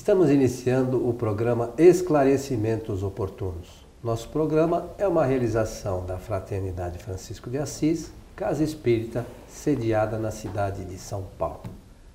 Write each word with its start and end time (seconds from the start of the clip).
Estamos 0.00 0.30
iniciando 0.30 1.08
o 1.08 1.12
programa 1.12 1.74
Esclarecimentos 1.76 3.02
Oportunos. 3.02 3.84
Nosso 4.02 4.28
programa 4.28 4.88
é 4.96 5.08
uma 5.08 5.24
realização 5.24 6.06
da 6.06 6.16
Fraternidade 6.16 6.98
Francisco 6.98 7.50
de 7.50 7.58
Assis, 7.58 8.12
Casa 8.36 8.62
Espírita, 8.62 9.26
sediada 9.48 10.16
na 10.16 10.30
cidade 10.30 10.84
de 10.84 10.96
São 10.96 11.24
Paulo. 11.36 11.64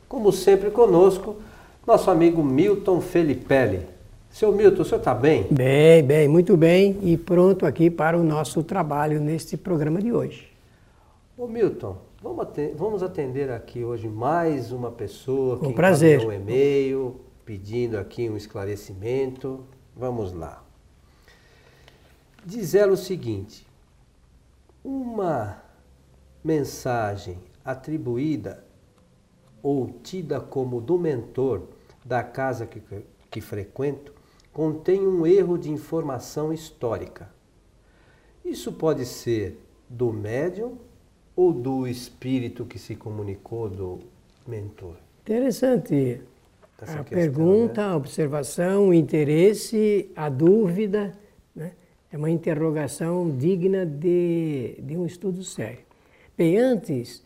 Como 0.07 0.31
sempre 0.31 0.71
conosco, 0.71 1.35
nosso 1.85 2.09
amigo 2.09 2.41
Milton 2.41 3.01
Felipelli. 3.01 3.86
Seu 4.31 4.54
Milton, 4.54 4.81
o 4.81 4.86
senhor 4.86 5.00
está 5.00 5.13
bem? 5.13 5.46
Bem, 5.52 6.02
bem, 6.02 6.28
muito 6.29 6.56
bem 6.56 6.97
e 7.04 7.18
pronto 7.18 7.65
aqui 7.65 7.90
para 7.90 8.18
o 8.18 8.24
nosso 8.24 8.63
trabalho 8.63 9.20
neste 9.20 9.58
programa 9.58 10.02
de 10.02 10.13
hoje. 10.13 10.47
Ô 11.38 11.47
Milton, 11.47 11.97
vamos 12.78 13.04
atender 13.04 13.52
aqui 13.52 13.84
hoje 13.84 14.08
mais 14.08 14.72
uma 14.72 14.90
pessoa 14.90 15.60
que 15.60 15.74
prazer. 15.74 16.26
um 16.26 16.31
e-mail 16.31 17.20
pedindo 17.45 17.98
aqui 17.98 18.30
um 18.30 18.38
esclarecimento. 18.38 19.66
Vamos 19.95 20.34
lá. 20.34 20.63
Diz 22.45 22.76
ela 22.76 22.94
o 22.94 22.98
seguinte: 22.98 23.66
uma 24.84 25.62
mensagem 26.44 27.40
atribuída 27.63 28.63
ou 29.62 29.90
tida 30.04 30.41
como 30.41 30.82
do 30.82 30.98
mentor 30.98 31.63
da 32.04 32.21
casa 32.21 32.66
que, 32.66 32.82
que 33.32 33.40
frequento 33.40 34.13
contém 34.52 35.07
um 35.07 35.26
erro 35.26 35.57
de 35.57 35.71
informação 35.71 36.54
histórica. 36.54 37.32
Isso 38.44 38.73
pode 38.73 39.05
ser 39.05 39.60
do 39.90 40.12
médium 40.12 40.77
ou 41.35 41.54
do 41.54 41.88
espírito 41.88 42.66
que 42.66 42.77
se 42.77 42.96
comunicou 42.96 43.70
do 43.70 43.99
mentor? 44.46 44.96
Interessante. 45.21 46.21
Essa 46.82 47.00
a 47.00 47.04
questão, 47.04 47.18
pergunta, 47.18 47.82
né? 47.82 47.94
a 47.94 47.95
observação, 47.95 48.90
o 48.90 48.94
interesse, 48.94 50.12
a 50.16 50.27
dúvida, 50.27 51.13
né? 51.55 51.72
é 52.12 52.18
uma 52.18 52.29
interrogação 52.29 53.29
digna 53.38 53.85
de, 53.85 54.76
de 54.79 54.98
um 54.98 55.05
estudo 55.05 55.44
sério. 55.44 55.79
Bem, 56.38 56.57
antes, 56.57 57.24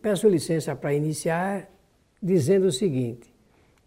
peço 0.00 0.28
licença 0.28 0.74
para 0.74 0.94
iniciar 0.94 1.68
dizendo 2.22 2.66
o 2.66 2.72
seguinte: 2.72 3.32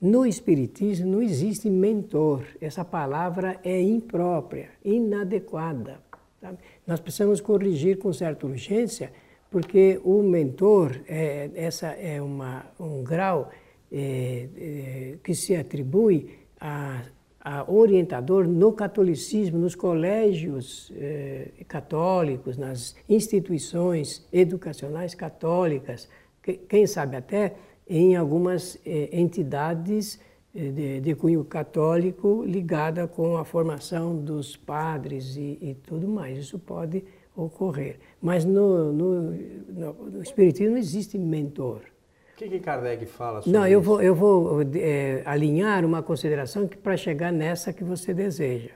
no 0.02 0.26
Espiritismo 0.26 1.10
não 1.10 1.22
existe 1.22 1.70
mentor, 1.70 2.44
essa 2.60 2.84
palavra 2.84 3.60
é 3.64 3.82
imprópria, 3.82 4.70
inadequada. 4.84 6.00
Sabe? 6.42 6.58
Nós 6.86 7.00
precisamos 7.00 7.40
corrigir 7.40 7.98
com 7.98 8.12
certa 8.12 8.46
urgência, 8.46 9.14
porque 9.50 10.02
o 10.04 10.22
mentor, 10.22 11.00
é, 11.08 11.50
essa 11.56 11.88
é 11.88 12.22
uma, 12.22 12.66
um 12.78 13.02
grau 13.02 13.50
é, 13.96 14.50
é, 14.58 15.18
que 15.24 15.36
se 15.36 15.56
atribui 15.56 16.32
a, 16.60 17.04
a, 17.40 17.72
orientador 17.72 18.48
no 18.48 18.74
catolicismo, 18.74 19.60
nos 19.60 19.76
colégios 19.76 20.92
é, 20.96 21.50
católicos, 21.68 22.58
nas 22.58 22.96
instituições 23.08 24.28
educacionais 24.34 25.14
católicas, 25.14 26.10
que, 26.42 26.54
quem 26.54 26.88
sabe 26.88 27.18
até 27.18 27.54
em 27.88 28.16
algumas 28.16 28.80
entidades 29.12 30.20
de, 30.52 31.00
de, 31.00 31.16
cunho 31.16 31.44
católico 31.44 32.44
ligada 32.46 33.08
com 33.08 33.38
a 33.38 33.46
formação 33.46 34.16
dos 34.16 34.56
padres 34.56 35.36
e, 35.36 35.60
e 35.62 35.78
tudo 35.84 36.08
mais. 36.08 36.40
Isso 36.40 36.58
pode 36.58 37.04
ocorrer. 37.36 38.00
Mas 38.20 38.44
no, 38.44 38.92
no, 38.92 39.22
no, 39.32 39.94
no 40.12 40.22
Espiritismo 40.24 40.72
não 40.72 40.78
existe 40.78 41.18
mentor. 41.20 41.93
O 42.34 42.36
que, 42.36 42.50
que 42.50 42.60
Kardec 42.60 43.06
fala 43.06 43.44
sobre 43.44 43.58
Não, 43.58 43.68
eu 43.68 43.80
vou, 43.80 44.02
eu 44.02 44.16
vou 44.16 44.62
é, 44.76 45.22
alinhar 45.24 45.86
uma 45.86 46.02
consideração 46.02 46.68
para 46.68 46.98
chegar 46.98 47.32
nessa 47.32 47.72
que 47.72 47.84
você 47.84 48.12
deseja. 48.12 48.72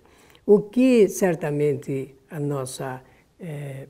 O 0.46 0.62
que 0.62 1.10
certamente 1.10 2.16
a 2.30 2.40
nossa 2.40 3.02
é, 3.40 3.88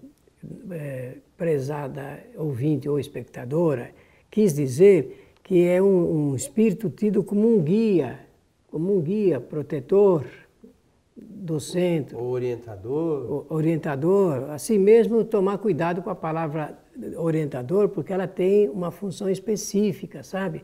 é, 0.72 1.18
prezada 1.36 2.24
ouvinte 2.38 2.88
ou 2.88 2.98
espectadora 2.98 3.92
quis 4.32 4.54
dizer 4.54 5.36
que 5.44 5.68
é 5.68 5.82
um, 5.82 6.30
um 6.30 6.36
espírito 6.36 6.90
tido 6.90 7.22
como 7.22 7.54
um 7.54 7.62
guia, 7.62 8.20
como 8.72 8.98
um 8.98 9.02
guia 9.02 9.40
protetor, 9.40 10.26
do 11.18 11.60
centro. 11.60 12.18
O 12.20 12.30
orientador. 12.30 13.46
O 13.50 13.54
orientador. 13.54 14.52
Assim 14.52 14.78
mesmo, 14.78 15.24
tomar 15.24 15.58
cuidado 15.58 16.02
com 16.02 16.10
a 16.10 16.16
palavra 16.16 16.78
orientador, 17.18 17.90
porque 17.90 18.14
ela 18.14 18.28
tem 18.28 18.70
uma 18.70 18.92
função 18.92 19.30
específica, 19.30 20.24
sabe? 20.24 20.64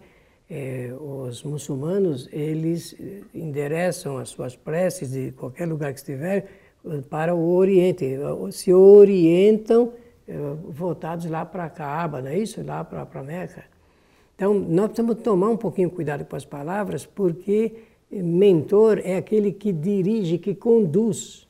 É, 0.49 0.93
os 0.99 1.43
muçulmanos, 1.43 2.27
eles 2.31 2.95
endereçam 3.33 4.17
as 4.17 4.29
suas 4.29 4.55
preces 4.55 5.11
de 5.11 5.31
qualquer 5.31 5.67
lugar 5.67 5.93
que 5.93 5.99
estiver 5.99 6.47
para 7.09 7.33
o 7.33 7.55
Oriente. 7.55 8.17
Se 8.51 8.73
orientam 8.73 9.93
é, 10.27 10.33
voltados 10.69 11.25
lá 11.25 11.45
para 11.45 11.65
a 11.65 11.69
Caaba, 11.69 12.21
não 12.21 12.29
é 12.29 12.37
isso? 12.37 12.63
Lá 12.63 12.83
para 12.83 13.23
Meca. 13.23 13.63
Então, 14.35 14.53
nós 14.53 14.87
precisamos 14.87 15.23
tomar 15.23 15.49
um 15.49 15.57
pouquinho 15.57 15.89
cuidado 15.89 16.25
com 16.25 16.35
as 16.35 16.45
palavras, 16.45 17.05
porque 17.05 17.75
mentor 18.11 18.99
é 19.03 19.15
aquele 19.15 19.51
que 19.51 19.71
dirige, 19.71 20.37
que 20.37 20.53
conduz. 20.53 21.47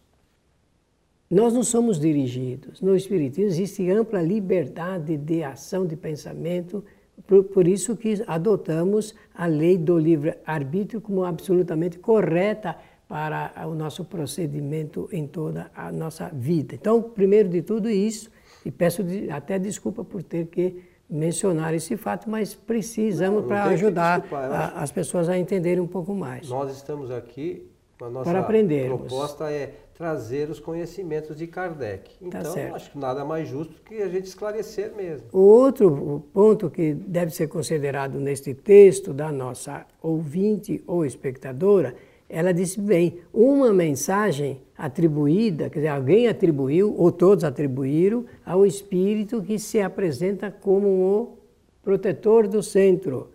Nós 1.34 1.54
não 1.54 1.64
somos 1.64 2.00
dirigidos. 2.00 2.80
No 2.80 2.96
Espiritismo 2.96 3.50
existe 3.50 3.90
ampla 3.90 4.22
liberdade 4.22 5.18
de 5.18 5.44
ação, 5.44 5.86
de 5.86 5.96
pensamento, 5.96 6.84
por, 7.26 7.44
por 7.46 7.68
isso 7.68 7.96
que 7.98 8.24
adotamos 8.28 9.16
a 9.34 9.46
lei 9.46 9.78
do 9.78 9.98
livre-arbítrio 9.98 11.02
como 11.02 11.24
absolutamente 11.24 11.98
correta 11.98 12.76
para 13.08 13.52
o 13.68 13.74
nosso 13.74 14.06
procedimento 14.06 15.10
em 15.12 15.28
toda 15.28 15.72
a 15.76 15.92
nossa 15.92 16.30
vida. 16.30 16.76
Então, 16.76 17.02
primeiro 17.02 17.50
de 17.50 17.62
tudo 17.62 17.90
isso, 17.90 18.30
e 18.66 18.72
peço 18.72 19.04
até 19.32 19.60
desculpa 19.60 20.04
por 20.04 20.24
ter 20.24 20.48
que 20.48 20.84
mencionar 21.10 21.74
esse 21.74 21.96
fato, 21.98 22.30
mas 22.30 22.56
precisamos 22.56 23.46
para 23.46 23.66
ajudar 23.66 24.26
a, 24.32 24.82
as 24.82 24.92
pessoas 24.92 25.30
a 25.30 25.38
entenderem 25.38 25.80
um 25.80 25.88
pouco 25.88 26.16
mais. 26.16 26.50
Nós 26.50 26.76
estamos 26.76 27.12
aqui, 27.12 27.70
a 28.06 28.10
nossa 28.10 28.30
para 28.30 28.40
aprendermos. 28.40 29.02
proposta 29.02 29.52
é 29.52 29.74
trazer 29.94 30.50
os 30.50 30.60
conhecimentos 30.60 31.36
de 31.36 31.48
Kardec. 31.48 32.10
Tá 32.30 32.40
então, 32.40 32.54
tá 32.54 32.76
acho 32.76 32.92
que 32.92 32.98
nada 32.98 33.24
mais 33.24 33.48
justo 33.48 33.82
que 33.84 34.02
a 34.02 34.10
gente 34.10 34.26
esclarecer 34.26 34.94
mesmo. 34.96 35.28
O 35.32 35.40
outro 35.40 36.24
ponto 36.34 36.70
que 36.70 36.94
deve 36.94 37.32
ser 37.32 37.48
considerado 37.48 38.20
neste 38.20 38.54
texto 38.54 39.14
da 39.14 39.32
nossa 39.32 39.86
ouvinte 40.02 40.84
ou 40.88 41.06
espectadora 41.06 41.96
ela 42.34 42.52
disse 42.52 42.82
bem, 42.82 43.20
uma 43.32 43.72
mensagem 43.72 44.60
atribuída, 44.76 45.70
quer 45.70 45.80
dizer, 45.80 45.90
alguém 45.90 46.28
atribuiu, 46.28 46.96
ou 46.98 47.12
todos 47.12 47.44
atribuíram, 47.44 48.26
ao 48.44 48.66
espírito 48.66 49.44
que 49.44 49.60
se 49.60 49.80
apresenta 49.80 50.50
como 50.50 50.88
o 50.88 51.38
protetor 51.84 52.48
do 52.48 52.64
centro. 52.64 53.30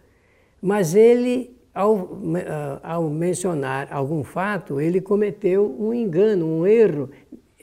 Mas 0.61 0.97
ele, 0.97 1.57
ao, 1.79 2.19
ah, 2.45 2.81
ao 2.83 3.09
mencionar 3.09 3.87
algum 3.93 4.25
fato, 4.25 4.81
ele 4.81 5.01
cometeu 5.01 5.77
um 5.79 5.95
engano, 5.95 6.45
um 6.45 6.67
erro, 6.67 7.09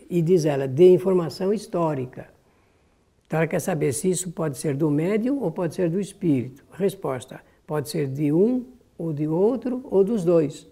e 0.09 0.21
diz 0.21 0.45
ela, 0.45 0.69
de 0.69 0.85
informação 0.85 1.53
histórica. 1.53 2.29
Então 3.27 3.39
ela 3.39 3.47
quer 3.47 3.59
saber 3.59 3.91
se 3.91 4.09
isso 4.09 4.31
pode 4.31 4.57
ser 4.57 4.73
do 4.73 4.89
médium 4.89 5.41
ou 5.41 5.51
pode 5.51 5.75
ser 5.75 5.89
do 5.89 5.99
espírito. 5.99 6.63
Resposta: 6.71 7.41
pode 7.67 7.89
ser 7.89 8.07
de 8.07 8.31
um 8.31 8.65
ou 8.97 9.11
de 9.11 9.27
outro 9.27 9.81
ou 9.83 10.01
dos 10.01 10.23
dois 10.23 10.65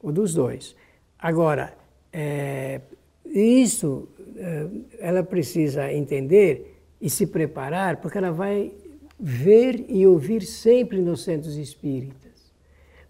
ou 0.00 0.12
dos 0.12 0.32
dois. 0.32 0.76
Agora, 1.18 1.74
é, 2.12 2.82
isso 3.26 4.08
é, 4.36 4.68
ela 5.00 5.24
precisa 5.24 5.92
entender 5.92 6.80
e 7.00 7.10
se 7.10 7.26
preparar, 7.26 7.96
porque 7.96 8.16
ela 8.16 8.30
vai 8.30 8.72
ver 9.20 9.84
e 9.88 10.06
ouvir 10.06 10.42
sempre 10.42 11.00
nos 11.00 11.22
centros 11.22 11.56
espíritas. 11.56 12.30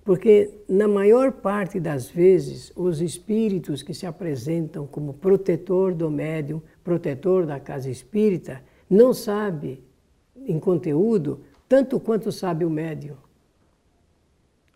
Porque, 0.05 0.51
na 0.69 0.89
maior 0.89 1.31
parte 1.31 1.79
das 1.79 2.11
vezes, 2.11 2.73
os 2.75 3.01
espíritos 3.01 3.83
que 3.83 3.95
se 3.95 4.07
apresentam 4.07 4.87
como 4.87 5.15
protetor 5.15 5.95
do 5.95 6.11
médium, 6.11 6.61
protetor 6.83 7.47
da 7.47 7.61
casa 7.61 7.89
espírita, 7.89 8.63
não 8.89 9.13
sabe 9.13 9.81
em 10.47 10.59
conteúdo 10.59 11.41
tanto 11.69 12.01
quanto 12.01 12.33
sabe 12.33 12.65
o 12.65 12.71
médium. 12.71 13.17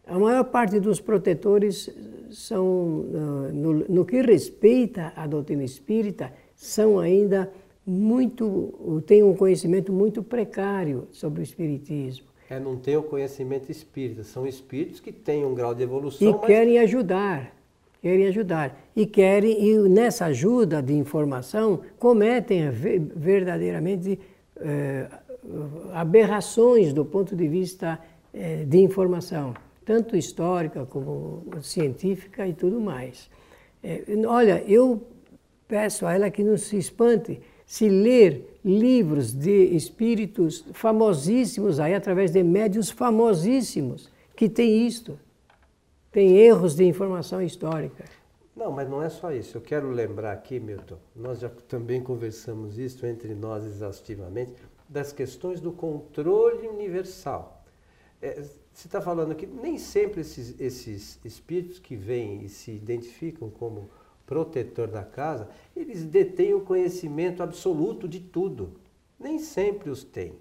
A 0.06 0.19
maior 0.19 0.44
parte 0.44 0.79
dos 0.79 1.00
protetores 1.00 1.91
são, 2.31 3.06
ah, 3.14 3.53
no, 3.53 3.73
no, 3.88 4.05
que 4.05 4.20
respeita 4.20 5.12
à 5.17 5.26
doutrina 5.26 5.64
espírita, 5.64 6.32
são 6.55 7.00
ainda 7.00 7.50
muito, 7.86 9.02
têm 9.06 9.22
um 9.22 9.34
conhecimento 9.34 9.92
muito 9.92 10.22
precário 10.22 11.06
sobre 11.12 11.40
o 11.40 11.42
espiritismo. 11.42 12.26
É, 12.48 12.60
não 12.60 12.76
tem 12.76 12.96
o 12.96 13.02
conhecimento 13.02 13.70
espírita, 13.70 14.22
são 14.22 14.46
espíritos 14.46 15.00
que 15.00 15.12
têm 15.12 15.44
um 15.44 15.54
grau 15.54 15.75
de 15.75 15.82
evolução. 15.82 16.28
E 16.28 16.32
mas... 16.32 16.46
querem 16.46 16.78
ajudar, 16.78 17.54
querem 18.00 18.26
ajudar. 18.26 18.78
E 18.94 19.06
querem, 19.06 19.64
e 19.64 19.88
nessa 19.88 20.26
ajuda 20.26 20.82
de 20.82 20.92
informação, 20.92 21.81
cometem 21.98 22.70
verdadeiramente 22.70 24.19
eh, 24.56 25.08
aberrações 25.92 26.92
do 26.92 27.04
ponto 27.04 27.34
de 27.34 27.48
vista 27.48 27.98
eh, 28.32 28.64
de 28.66 28.78
informação 28.78 29.54
tanto 29.84 30.16
histórica 30.16 30.86
como 30.86 31.44
científica 31.60 32.46
e 32.46 32.54
tudo 32.54 32.81
mais. 32.81 33.31
É, 33.82 34.02
olha, 34.26 34.64
eu 34.66 35.02
peço 35.69 36.06
a 36.06 36.14
ela 36.14 36.31
que 36.31 36.42
não 36.42 36.56
se 36.56 36.76
espante 36.76 37.40
se 37.66 37.88
ler 37.88 38.58
livros 38.64 39.32
de 39.32 39.64
espíritos 39.75 40.64
famosíssimos 40.72 41.81
aí 41.81 41.94
através 41.94 42.31
de 42.31 42.43
médios 42.43 42.90
famosíssimos 42.90 44.11
que 44.37 44.49
tem 44.49 44.87
isto. 44.87 45.19
Tem 46.11 46.37
erros 46.37 46.75
de 46.75 46.84
informação 46.84 47.43
histórica. 47.43 48.05
Não, 48.55 48.70
mas 48.70 48.88
não 48.88 49.02
é 49.02 49.08
só 49.08 49.32
isso. 49.32 49.56
Eu 49.56 49.61
quero 49.61 49.90
lembrar 49.90 50.32
aqui, 50.32 50.61
Milton, 50.61 50.99
nós 51.14 51.40
já 51.40 51.49
também 51.69 52.00
conversamos 52.00 52.78
isso 52.78 53.05
entre 53.05 53.34
nós 53.34 53.64
exaustivamente, 53.64 54.52
das 54.88 55.12
questões 55.12 55.60
do 55.60 55.72
controle 55.72 56.69
universal. 56.69 57.64
É, 58.22 58.43
você 58.72 58.87
está 58.87 59.00
falando 59.00 59.34
que 59.34 59.46
nem 59.46 59.76
sempre 59.76 60.20
esses, 60.20 60.58
esses 60.60 61.19
espíritos 61.25 61.78
que 61.78 61.96
vêm 61.96 62.44
e 62.44 62.49
se 62.49 62.70
identificam 62.70 63.50
como 63.50 63.90
protetor 64.26 64.88
da 64.88 65.03
casa, 65.03 65.49
eles 65.76 66.05
detêm 66.05 66.55
o 66.55 66.61
conhecimento 66.61 67.43
absoluto 67.43 68.09
de 68.09 68.21
tudo. 68.21 68.73
Nem 69.19 69.38
sempre 69.38 69.91
os 69.91 70.03
têm. 70.03 70.35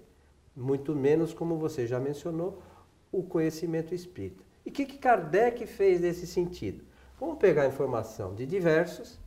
Muito 0.56 0.94
menos, 0.94 1.34
como 1.34 1.56
você 1.56 1.86
já 1.86 1.98
mencionou, 1.98 2.62
o 3.10 3.22
conhecimento 3.22 3.94
espírita. 3.94 4.42
E 4.64 4.70
o 4.70 4.72
que, 4.72 4.86
que 4.86 4.98
Kardec 4.98 5.66
fez 5.66 6.00
nesse 6.00 6.26
sentido? 6.26 6.84
Vamos 7.18 7.38
pegar 7.38 7.66
informação 7.66 8.34
de 8.34 8.46
diversos, 8.46 9.18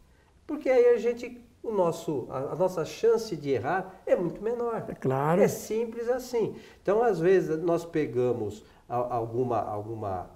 porque 0.45 0.69
aí 0.69 0.87
a 0.89 0.97
gente, 0.97 1.41
o 1.61 1.71
nosso, 1.71 2.27
a, 2.29 2.53
a 2.53 2.55
nossa 2.55 2.83
chance 2.83 3.35
de 3.35 3.51
errar 3.51 4.01
é 4.05 4.15
muito 4.15 4.41
menor. 4.41 4.85
É 4.89 4.95
claro. 4.95 5.41
É 5.41 5.47
simples 5.47 6.09
assim. 6.09 6.55
Então, 6.81 7.01
às 7.03 7.19
vezes, 7.19 7.57
nós 7.59 7.85
pegamos 7.85 8.63
alguma, 8.87 9.61
alguma 9.61 10.29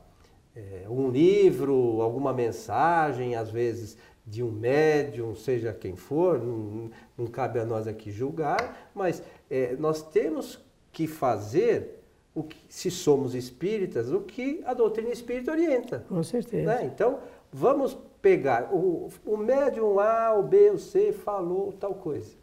é, 0.55 0.85
um 0.89 1.09
livro, 1.09 2.01
alguma 2.01 2.33
mensagem, 2.33 3.35
às 3.35 3.49
vezes 3.49 3.97
de 4.31 4.41
um 4.41 4.49
médium, 4.49 5.35
seja 5.35 5.73
quem 5.73 5.97
for, 5.97 6.39
não, 6.39 6.89
não 7.17 7.27
cabe 7.27 7.59
a 7.59 7.65
nós 7.65 7.85
aqui 7.85 8.09
julgar, 8.09 8.89
mas 8.95 9.21
é, 9.49 9.75
nós 9.75 10.01
temos 10.01 10.57
que 10.89 11.05
fazer, 11.05 12.01
o 12.33 12.41
que, 12.41 12.57
se 12.69 12.89
somos 12.89 13.35
espíritas, 13.35 14.09
o 14.09 14.21
que 14.21 14.63
a 14.65 14.73
doutrina 14.73 15.09
espírita 15.09 15.51
orienta. 15.51 16.05
Com 16.07 16.23
certeza. 16.23 16.63
Né? 16.63 16.85
Então, 16.85 17.19
vamos 17.51 17.97
pegar, 18.21 18.73
o, 18.73 19.09
o 19.25 19.35
médium 19.35 19.99
A, 19.99 20.33
o 20.33 20.43
B, 20.43 20.69
o 20.69 20.79
C 20.79 21.11
falou 21.11 21.73
tal 21.73 21.93
coisa. 21.93 22.33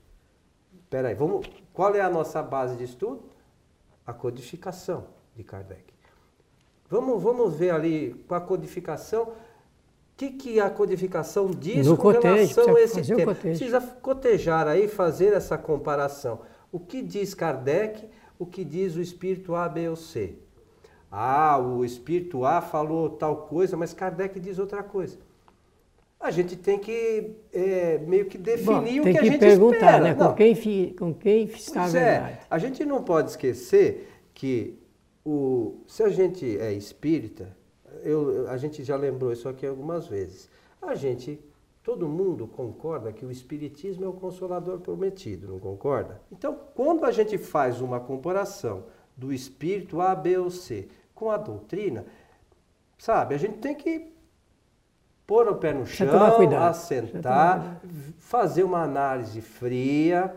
Espera 0.84 1.08
aí, 1.08 1.14
vamos, 1.14 1.50
qual 1.72 1.94
é 1.94 2.02
a 2.02 2.10
nossa 2.10 2.42
base 2.42 2.76
de 2.76 2.84
estudo? 2.84 3.22
A 4.06 4.12
codificação 4.12 5.06
de 5.34 5.42
Kardec. 5.42 5.94
Vamos, 6.90 7.22
vamos 7.22 7.54
ver 7.54 7.70
ali 7.70 8.12
com 8.28 8.34
a 8.34 8.40
codificação 8.42 9.32
que, 10.18 10.30
que 10.30 10.60
a 10.60 10.68
codificação 10.68 11.48
diz 11.48 11.86
no 11.86 11.96
com 11.96 12.02
cotejo, 12.02 12.34
relação 12.34 12.74
a 12.74 12.80
esse 12.80 13.02
tema? 13.02 13.34
Precisa 13.36 13.80
cotejar 13.80 14.66
aí, 14.66 14.88
fazer 14.88 15.32
essa 15.32 15.56
comparação. 15.56 16.40
O 16.72 16.80
que 16.80 17.00
diz 17.00 17.34
Kardec, 17.34 18.04
o 18.36 18.44
que 18.44 18.64
diz 18.64 18.96
o 18.96 19.00
espírito 19.00 19.54
A, 19.54 19.68
B 19.68 19.88
ou 19.88 19.94
C? 19.94 20.34
Ah, 21.08 21.56
o 21.58 21.84
espírito 21.84 22.44
A 22.44 22.60
falou 22.60 23.10
tal 23.10 23.46
coisa, 23.46 23.76
mas 23.76 23.94
Kardec 23.94 24.40
diz 24.40 24.58
outra 24.58 24.82
coisa. 24.82 25.16
A 26.18 26.32
gente 26.32 26.56
tem 26.56 26.80
que 26.80 27.36
é, 27.52 27.98
meio 27.98 28.26
que 28.26 28.36
definir 28.36 29.00
Bom, 29.00 29.02
o 29.02 29.04
que, 29.04 29.12
que 29.12 29.18
a 29.18 29.24
gente 29.24 29.38
perguntar, 29.38 29.76
espera. 29.76 30.00
Né? 30.00 30.14
Com, 30.14 30.34
quem, 30.34 30.94
com 30.94 31.14
quem 31.14 31.44
está 31.44 31.82
pois 31.82 31.94
a 31.94 31.98
verdade. 32.00 32.32
É, 32.32 32.38
a 32.50 32.58
gente 32.58 32.84
não 32.84 33.04
pode 33.04 33.30
esquecer 33.30 34.08
que 34.34 34.76
o, 35.24 35.76
se 35.86 36.02
a 36.02 36.08
gente 36.08 36.58
é 36.58 36.72
espírita, 36.72 37.56
eu, 38.04 38.48
a 38.48 38.56
gente 38.56 38.82
já 38.84 38.96
lembrou 38.96 39.32
isso 39.32 39.48
aqui 39.48 39.66
algumas 39.66 40.06
vezes. 40.06 40.48
A 40.80 40.94
gente, 40.94 41.40
todo 41.82 42.08
mundo 42.08 42.46
concorda 42.46 43.12
que 43.12 43.24
o 43.24 43.30
Espiritismo 43.30 44.04
é 44.04 44.08
o 44.08 44.12
consolador 44.12 44.80
prometido, 44.80 45.48
não 45.48 45.58
concorda? 45.58 46.20
Então, 46.30 46.58
quando 46.74 47.04
a 47.04 47.10
gente 47.10 47.36
faz 47.38 47.80
uma 47.80 48.00
comparação 48.00 48.84
do 49.16 49.32
espírito 49.32 50.00
A, 50.00 50.14
B 50.14 50.38
ou 50.38 50.48
C 50.48 50.88
com 51.14 51.30
a 51.30 51.36
doutrina, 51.36 52.06
sabe, 52.96 53.34
a 53.34 53.38
gente 53.38 53.58
tem 53.58 53.74
que 53.74 54.12
pôr 55.26 55.48
o 55.48 55.56
pé 55.56 55.74
no 55.74 55.84
chão, 55.84 56.08
assentar, 56.62 57.82
fazer 58.18 58.62
uma 58.62 58.82
análise 58.82 59.40
fria. 59.40 60.34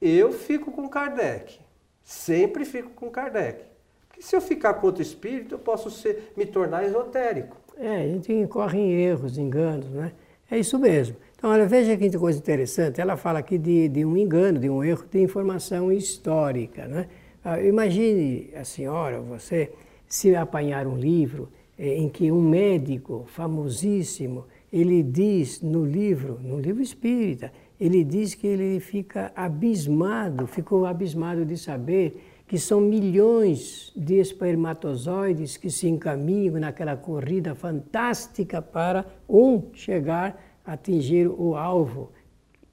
Eu 0.00 0.32
fico 0.32 0.72
com 0.72 0.88
Kardec, 0.88 1.60
sempre 2.02 2.64
fico 2.64 2.90
com 2.90 3.10
Kardec. 3.10 3.75
Porque 4.16 4.22
se 4.22 4.34
eu 4.34 4.40
ficar 4.40 4.74
contra 4.74 5.00
o 5.00 5.02
espírito, 5.02 5.54
eu 5.54 5.58
posso 5.58 5.90
ser, 5.90 6.32
me 6.36 6.46
tornar 6.46 6.84
esotérico. 6.84 7.56
É, 7.76 8.02
a 8.02 8.08
gente 8.08 8.32
incorre 8.32 8.78
em 8.78 8.92
erros, 8.92 9.36
enganos, 9.36 9.90
né? 9.90 10.12
É 10.50 10.58
isso 10.58 10.78
mesmo. 10.78 11.16
Então, 11.36 11.50
olha, 11.50 11.66
veja 11.66 11.96
que 11.96 12.10
coisa 12.16 12.38
interessante. 12.38 13.00
Ela 13.00 13.16
fala 13.16 13.40
aqui 13.40 13.58
de, 13.58 13.88
de 13.88 14.04
um 14.04 14.16
engano, 14.16 14.58
de 14.58 14.70
um 14.70 14.82
erro 14.82 15.04
de 15.10 15.20
informação 15.20 15.92
histórica, 15.92 16.86
né? 16.86 17.08
Ah, 17.44 17.60
imagine 17.60 18.50
a 18.56 18.64
senhora, 18.64 19.20
você, 19.20 19.70
se 20.08 20.34
apanhar 20.34 20.86
um 20.86 20.96
livro 20.96 21.50
eh, 21.78 21.98
em 21.98 22.08
que 22.08 22.32
um 22.32 22.40
médico 22.40 23.24
famosíssimo, 23.26 24.46
ele 24.72 25.02
diz 25.02 25.60
no 25.60 25.84
livro, 25.84 26.40
no 26.42 26.58
livro 26.58 26.82
espírita, 26.82 27.52
ele 27.78 28.02
diz 28.02 28.34
que 28.34 28.46
ele 28.46 28.80
fica 28.80 29.30
abismado, 29.36 30.46
ficou 30.46 30.86
abismado 30.86 31.44
de 31.44 31.58
saber 31.58 32.16
que 32.46 32.58
são 32.58 32.80
milhões 32.80 33.92
de 33.96 34.14
espermatozoides 34.20 35.56
que 35.56 35.68
se 35.68 35.88
encaminham 35.88 36.60
naquela 36.60 36.96
corrida 36.96 37.54
fantástica 37.54 38.62
para 38.62 39.04
um 39.28 39.70
chegar 39.72 40.40
a 40.64 40.74
atingir 40.74 41.26
o 41.26 41.56
alvo, 41.56 42.12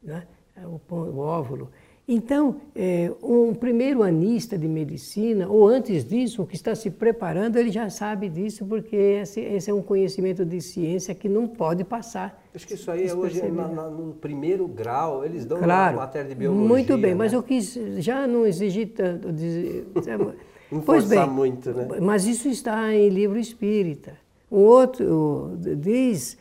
né? 0.02 0.28
o, 0.64 0.80
o 0.94 1.18
óvulo. 1.18 1.72
Então, 2.06 2.58
é, 2.76 3.10
um 3.24 3.54
primeiro 3.54 4.04
anista 4.04 4.58
de 4.58 4.68
medicina, 4.68 5.48
ou 5.48 5.66
antes 5.66 6.04
disso, 6.04 6.46
que 6.46 6.56
está 6.56 6.76
se 6.76 6.92
preparando, 6.92 7.56
ele 7.56 7.72
já 7.72 7.90
sabe 7.90 8.28
disso, 8.28 8.66
porque 8.66 8.96
esse, 8.96 9.40
esse 9.40 9.72
é 9.72 9.74
um 9.74 9.82
conhecimento 9.82 10.44
de 10.44 10.60
ciência 10.60 11.16
que 11.16 11.30
não 11.30 11.48
pode 11.48 11.86
passar. 11.86 12.44
Acho 12.54 12.68
que 12.68 12.74
isso 12.74 12.92
aí 12.92 13.08
é 13.08 13.14
hoje 13.16 13.42
na, 13.50 13.70
na, 13.70 13.90
no 13.90 14.14
primeiro 14.16 14.68
grau, 14.68 15.24
eles 15.24 15.46
dão 15.46 15.60
claro, 15.60 15.96
matéria 15.98 16.28
de 16.28 16.36
biologia. 16.36 16.68
Muito 16.68 16.98
bem, 16.98 17.12
né? 17.12 17.16
mas 17.16 17.32
eu 17.32 17.42
quis 17.42 17.74
já 18.00 18.28
não 18.28 18.46
exigir 18.46 18.90
tanto. 18.90 19.32
Dizer, 19.32 19.88
pois 20.86 21.08
bem, 21.08 21.30
muito, 21.30 21.72
né? 21.72 21.88
Mas 22.02 22.28
isso 22.28 22.50
está 22.50 22.94
em 22.94 23.08
livro 23.08 23.40
espírita. 23.40 24.18
Um 24.52 24.60
outro 24.60 25.58
diz, 25.78 26.38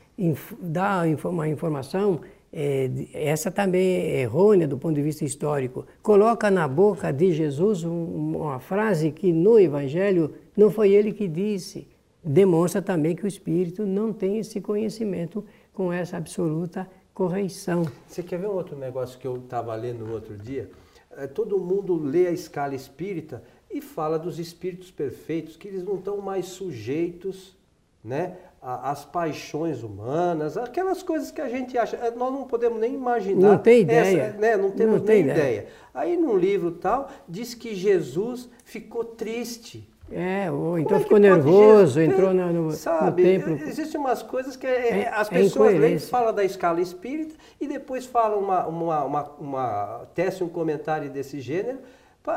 dá 0.60 1.04
uma 1.24 1.48
informação 1.48 2.20
é, 2.52 2.90
essa 3.14 3.50
também 3.50 3.96
é 3.96 4.20
errônea 4.20 4.68
do 4.68 4.76
ponto 4.76 4.94
de 4.94 5.02
vista 5.02 5.24
histórico, 5.24 5.86
coloca 6.02 6.50
na 6.50 6.68
boca 6.68 7.10
de 7.10 7.32
Jesus 7.32 7.82
um, 7.82 8.36
uma 8.36 8.60
frase 8.60 9.10
que 9.10 9.32
no 9.32 9.58
Evangelho 9.58 10.34
não 10.56 10.70
foi 10.70 10.92
ele 10.92 11.12
que 11.12 11.26
disse. 11.26 11.88
Demonstra 12.22 12.82
também 12.82 13.16
que 13.16 13.24
o 13.24 13.28
Espírito 13.28 13.86
não 13.86 14.12
tem 14.12 14.38
esse 14.38 14.60
conhecimento 14.60 15.44
com 15.72 15.92
essa 15.92 16.18
absoluta 16.18 16.86
correção. 17.14 17.90
Você 18.06 18.22
quer 18.22 18.38
ver 18.38 18.48
um 18.48 18.54
outro 18.54 18.76
negócio 18.76 19.18
que 19.18 19.26
eu 19.26 19.36
estava 19.36 19.74
lendo 19.74 20.12
outro 20.12 20.36
dia? 20.36 20.70
É, 21.16 21.26
todo 21.26 21.58
mundo 21.58 21.94
lê 21.94 22.26
a 22.26 22.30
escala 22.30 22.74
espírita 22.74 23.42
e 23.70 23.80
fala 23.80 24.18
dos 24.18 24.38
espíritos 24.38 24.90
perfeitos, 24.90 25.56
que 25.56 25.68
eles 25.68 25.82
não 25.82 25.96
estão 25.96 26.18
mais 26.18 26.46
sujeitos 26.46 27.56
né, 28.04 28.36
as 28.62 29.04
paixões 29.04 29.82
humanas, 29.82 30.56
aquelas 30.56 31.02
coisas 31.02 31.32
que 31.32 31.40
a 31.40 31.48
gente 31.48 31.76
acha, 31.76 31.96
eh, 31.96 32.12
nós 32.12 32.32
não 32.32 32.44
podemos 32.44 32.78
nem 32.78 32.94
imaginar. 32.94 33.48
Não 33.48 33.58
tem 33.58 33.80
ideia. 33.80 34.22
Essa, 34.22 34.38
né, 34.38 34.56
não 34.56 34.70
temos 34.70 35.00
não 35.00 35.06
nem 35.06 35.22
ideia. 35.22 35.36
ideia. 35.36 35.66
Aí 35.92 36.16
num 36.16 36.38
livro 36.38 36.70
tal, 36.70 37.10
diz 37.28 37.54
que 37.54 37.74
Jesus 37.74 38.48
ficou 38.64 39.04
triste. 39.04 39.88
É, 40.12 40.48
ou 40.50 40.78
então 40.78 40.96
é 40.96 41.00
ficou 41.00 41.18
nervoso, 41.18 41.94
Jesus, 41.94 42.12
entrou 42.12 42.32
no, 42.32 42.52
no, 42.52 42.70
sabe, 42.72 43.22
no 43.22 43.28
templo. 43.28 43.66
Existem 43.66 44.00
umas 44.00 44.22
coisas 44.22 44.54
que 44.54 44.66
é, 44.66 45.00
é, 45.00 45.08
as 45.08 45.28
pessoas 45.28 45.74
leem, 45.74 45.98
falam 45.98 46.32
da 46.32 46.44
escala 46.44 46.80
espírita 46.80 47.34
e 47.60 47.66
depois 47.66 48.06
falam 48.06 48.38
uma, 48.38 48.66
uma, 48.66 49.04
uma, 49.04 49.30
uma 49.40 50.00
tece 50.14 50.44
um 50.44 50.48
comentário 50.48 51.10
desse 51.10 51.40
gênero, 51.40 51.78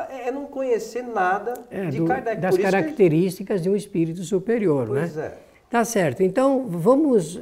é 0.08 0.32
não 0.32 0.46
conhecer 0.46 1.02
nada 1.02 1.54
é, 1.70 1.86
de 1.86 1.98
do, 1.98 2.06
Kardec. 2.06 2.40
Das 2.40 2.56
características 2.56 3.62
de 3.62 3.70
um 3.70 3.76
espírito 3.76 4.24
superior, 4.24 4.88
pois 4.88 5.14
né? 5.14 5.26
é. 5.26 5.45
Tá 5.68 5.84
certo. 5.84 6.22
Então, 6.22 6.66
vamos 6.68 7.34
uh, 7.36 7.40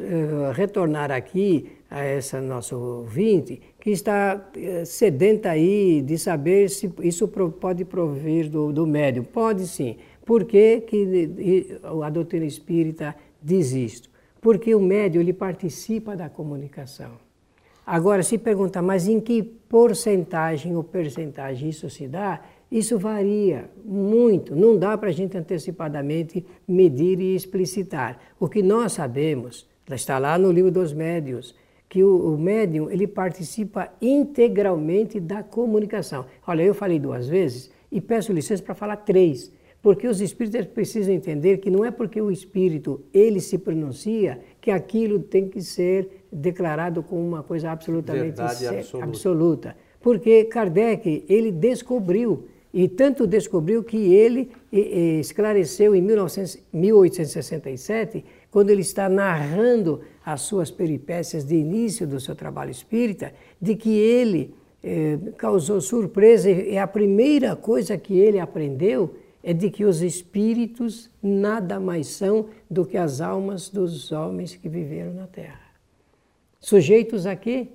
retornar 0.54 1.10
aqui 1.10 1.70
a 1.90 2.02
essa 2.02 2.40
nossa 2.40 2.74
ouvinte 2.74 3.60
que 3.78 3.90
está 3.90 4.36
uh, 4.56 4.86
sedenta 4.86 5.50
aí 5.50 6.00
de 6.00 6.16
saber 6.18 6.70
se 6.70 6.90
isso 7.02 7.28
pode 7.28 7.84
prover 7.84 8.48
do, 8.48 8.72
do 8.72 8.86
médium. 8.86 9.24
Pode 9.24 9.66
sim. 9.66 9.96
Por 10.24 10.44
que, 10.44 10.80
que 10.80 11.78
a 12.02 12.08
doutrina 12.08 12.46
espírita 12.46 13.14
diz 13.42 13.72
isto? 13.72 14.08
Porque 14.40 14.74
o 14.74 14.80
médium 14.80 15.20
ele 15.20 15.34
participa 15.34 16.16
da 16.16 16.30
comunicação. 16.30 17.12
Agora, 17.86 18.22
se 18.22 18.38
pergunta, 18.38 18.80
mas 18.80 19.06
em 19.06 19.20
que 19.20 19.42
porcentagem 19.42 20.74
ou 20.74 20.82
percentagem 20.82 21.68
isso 21.68 21.90
se 21.90 22.08
dá? 22.08 22.40
Isso 22.74 22.98
varia 22.98 23.70
muito, 23.84 24.56
não 24.56 24.76
dá 24.76 24.98
para 24.98 25.10
a 25.10 25.12
gente 25.12 25.38
antecipadamente 25.38 26.44
medir 26.66 27.20
e 27.20 27.36
explicitar. 27.36 28.18
O 28.40 28.48
que 28.48 28.64
nós 28.64 28.94
sabemos, 28.94 29.64
está 29.88 30.18
lá 30.18 30.36
no 30.36 30.50
livro 30.50 30.72
dos 30.72 30.92
médios, 30.92 31.54
que 31.88 32.02
o, 32.02 32.34
o 32.34 32.36
médium 32.36 32.90
ele 32.90 33.06
participa 33.06 33.92
integralmente 34.02 35.20
da 35.20 35.40
comunicação. 35.40 36.26
Olha, 36.44 36.64
eu 36.64 36.74
falei 36.74 36.98
duas 36.98 37.28
vezes 37.28 37.70
e 37.92 38.00
peço 38.00 38.32
licença 38.32 38.60
para 38.60 38.74
falar 38.74 38.96
três, 38.96 39.52
porque 39.80 40.08
os 40.08 40.20
espíritos 40.20 40.66
precisam 40.66 41.14
entender 41.14 41.58
que 41.58 41.70
não 41.70 41.84
é 41.84 41.92
porque 41.92 42.20
o 42.20 42.28
espírito 42.28 43.00
ele 43.14 43.38
se 43.38 43.56
pronuncia 43.56 44.40
que 44.60 44.72
aquilo 44.72 45.20
tem 45.20 45.48
que 45.48 45.62
ser 45.62 46.24
declarado 46.32 47.04
como 47.04 47.24
uma 47.24 47.44
coisa 47.44 47.70
absolutamente 47.70 48.40
absoluta. 48.40 49.04
absoluta. 49.04 49.76
Porque 50.00 50.42
Kardec 50.46 51.24
ele 51.28 51.52
descobriu 51.52 52.48
e 52.74 52.88
tanto 52.88 53.24
descobriu 53.24 53.84
que 53.84 54.12
ele 54.12 54.50
esclareceu 55.20 55.94
em 55.94 56.02
1867, 56.02 58.24
quando 58.50 58.70
ele 58.70 58.80
está 58.80 59.08
narrando 59.08 60.00
as 60.26 60.40
suas 60.40 60.72
peripécias 60.72 61.44
de 61.44 61.54
início 61.54 62.04
do 62.04 62.18
seu 62.18 62.34
trabalho 62.34 62.72
espírita, 62.72 63.32
de 63.62 63.76
que 63.76 63.90
ele 63.90 64.52
eh, 64.82 65.18
causou 65.38 65.80
surpresa 65.80 66.50
e 66.50 66.76
a 66.76 66.88
primeira 66.88 67.54
coisa 67.54 67.96
que 67.96 68.18
ele 68.18 68.40
aprendeu 68.40 69.14
é 69.40 69.52
de 69.52 69.70
que 69.70 69.84
os 69.84 70.02
espíritos 70.02 71.08
nada 71.22 71.78
mais 71.78 72.08
são 72.08 72.46
do 72.68 72.84
que 72.84 72.96
as 72.96 73.20
almas 73.20 73.68
dos 73.68 74.10
homens 74.10 74.56
que 74.56 74.68
viveram 74.68 75.14
na 75.14 75.28
Terra. 75.28 75.60
Sujeitos 76.58 77.24
a 77.24 77.36
quê? 77.36 77.68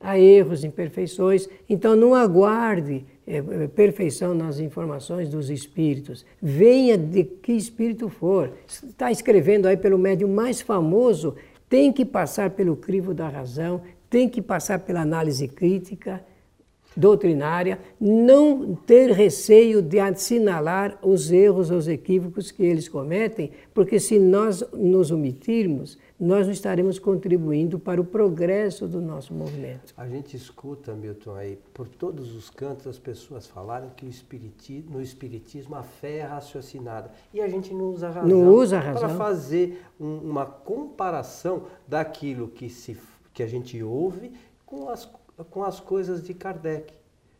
A 0.00 0.18
erros, 0.18 0.64
imperfeições. 0.64 1.48
Então 1.68 1.96
não 1.96 2.14
aguarde 2.14 3.04
é, 3.26 3.36
é, 3.36 3.68
perfeição 3.68 4.32
nas 4.32 4.58
informações 4.58 5.28
dos 5.28 5.50
espíritos. 5.50 6.24
Venha 6.40 6.96
de 6.96 7.24
que 7.24 7.52
espírito 7.52 8.08
for. 8.08 8.52
Está 8.66 9.10
escrevendo 9.10 9.66
aí 9.66 9.76
pelo 9.76 9.98
médium 9.98 10.32
mais 10.32 10.60
famoso, 10.60 11.34
tem 11.68 11.92
que 11.92 12.04
passar 12.04 12.50
pelo 12.50 12.74
crivo 12.74 13.12
da 13.12 13.28
razão, 13.28 13.82
tem 14.08 14.28
que 14.28 14.40
passar 14.40 14.78
pela 14.78 15.02
análise 15.02 15.46
crítica, 15.46 16.24
doutrinária, 16.96 17.78
não 18.00 18.74
ter 18.74 19.12
receio 19.12 19.80
de 19.80 20.00
assinalar 20.00 20.98
os 21.02 21.30
erros, 21.30 21.70
os 21.70 21.86
equívocos 21.86 22.50
que 22.50 22.64
eles 22.64 22.88
cometem, 22.88 23.52
porque 23.72 24.00
se 24.00 24.18
nós 24.18 24.64
nos 24.72 25.10
omitirmos, 25.10 25.98
nós 26.20 26.46
não 26.46 26.52
estaremos 26.52 26.98
contribuindo 26.98 27.78
para 27.78 28.00
o 28.00 28.04
progresso 28.04 28.88
do 28.88 29.00
nosso 29.00 29.32
movimento. 29.32 29.94
A 29.96 30.08
gente 30.08 30.36
escuta, 30.36 30.92
Milton, 30.92 31.34
aí, 31.34 31.58
por 31.72 31.86
todos 31.88 32.34
os 32.34 32.50
cantos 32.50 32.88
as 32.88 32.98
pessoas 32.98 33.46
falarem 33.46 33.90
que 33.96 34.04
espiritismo, 34.06 34.96
no 34.96 35.02
Espiritismo 35.02 35.76
a 35.76 35.82
fé 35.82 36.16
é 36.16 36.22
raciocinada. 36.22 37.12
E 37.32 37.40
a 37.40 37.48
gente 37.48 37.72
não 37.72 37.90
usa 37.90 38.08
a 38.08 38.10
razão, 38.10 38.28
não 38.28 38.48
usa 38.52 38.76
a 38.78 38.80
razão. 38.80 39.08
para 39.08 39.16
fazer 39.16 39.84
um, 40.00 40.18
uma 40.18 40.44
comparação 40.44 41.66
daquilo 41.86 42.48
que, 42.48 42.68
se, 42.68 42.96
que 43.32 43.42
a 43.42 43.46
gente 43.46 43.80
ouve 43.80 44.32
com 44.66 44.88
as, 44.88 45.08
com 45.50 45.62
as 45.62 45.78
coisas 45.78 46.20
de 46.22 46.34
Kardec. 46.34 46.92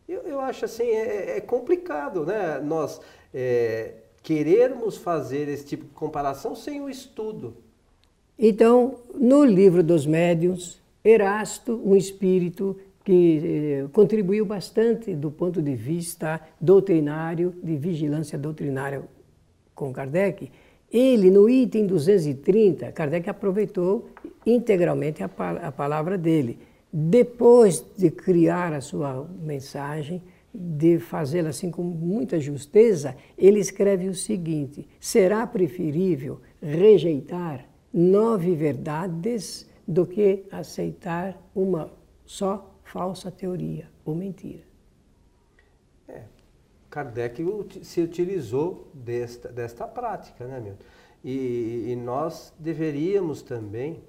Eu, 0.09 0.23
eu 0.23 0.41
acho 0.41 0.65
assim, 0.65 0.85
é, 0.85 1.37
é 1.37 1.41
complicado, 1.41 2.25
né? 2.25 2.61
Nós 2.61 3.01
é, 3.35 3.95
querermos 4.23 4.97
fazer 4.97 5.49
esse 5.49 5.67
tipo 5.67 5.85
de 5.85 5.91
comparação 5.91 6.55
sem 6.55 6.81
o 6.81 6.89
estudo. 6.89 7.57
Então, 8.39 9.01
no 9.15 9.45
livro 9.45 9.83
dos 9.83 10.07
médiuns, 10.07 10.81
Erasto, 11.05 11.81
um 11.85 11.97
espírito 11.97 12.77
que 13.05 13.41
eh, 13.43 13.87
contribuiu 13.93 14.45
bastante 14.47 15.13
do 15.15 15.31
ponto 15.31 15.61
de 15.61 15.75
vista 15.75 16.41
doutrinário, 16.61 17.53
de 17.63 17.77
vigilância 17.77 18.39
doutrinária 18.39 19.03
com 19.75 19.93
Kardec, 19.93 20.51
ele, 20.91 21.31
no 21.31 21.49
item 21.49 21.87
230, 21.87 22.93
Kardec 22.93 23.29
aproveitou 23.29 24.09
integralmente 24.47 25.23
a, 25.23 25.31
a 25.63 25.73
palavra 25.73 26.17
dele. 26.17 26.59
Depois 26.93 27.85
de 27.97 28.11
criar 28.11 28.73
a 28.73 28.81
sua 28.81 29.29
mensagem, 29.43 30.23
de 30.55 30.99
fazê-la 30.99 31.51
assim 31.51 31.71
com 31.71 31.83
muita 31.83 32.39
justeza, 32.39 33.17
ele 33.37 33.59
escreve 33.59 34.09
o 34.09 34.15
seguinte: 34.15 34.87
será 35.01 35.47
preferível 35.47 36.41
rejeitar 36.63 37.67
nove 37.99 38.55
verdades 38.55 39.69
do 39.87 40.07
que 40.07 40.45
aceitar 40.53 41.37
uma 41.53 41.91
só 42.25 42.73
falsa 42.85 43.29
teoria 43.29 43.91
ou 44.05 44.15
mentira. 44.15 44.63
É, 46.07 46.23
Kardec 46.89 47.43
se 47.83 48.01
utilizou 48.01 48.87
desta, 48.95 49.49
desta 49.49 49.85
prática, 49.89 50.47
né, 50.47 50.61
meu? 50.61 50.77
E, 51.25 51.87
e 51.89 51.97
nós 51.97 52.55
deveríamos 52.57 53.43
também 53.43 54.01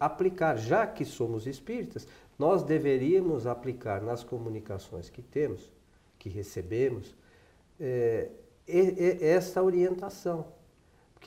aplicar, 0.00 0.56
já 0.56 0.86
que 0.86 1.04
somos 1.04 1.46
espíritas, 1.46 2.08
nós 2.38 2.62
deveríamos 2.62 3.46
aplicar 3.46 4.00
nas 4.00 4.24
comunicações 4.24 5.10
que 5.10 5.20
temos, 5.20 5.70
que 6.18 6.30
recebemos, 6.30 7.14
é, 7.78 8.30
essa 8.66 9.62
orientação. 9.62 10.55